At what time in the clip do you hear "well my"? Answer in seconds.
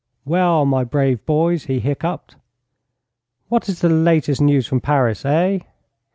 0.25-0.83